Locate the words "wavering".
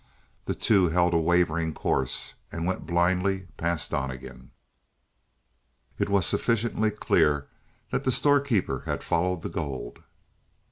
1.19-1.75